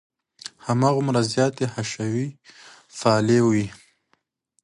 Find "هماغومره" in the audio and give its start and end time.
0.67-1.21